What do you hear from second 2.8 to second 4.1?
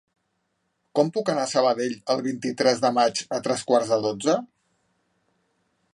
de maig a tres quarts de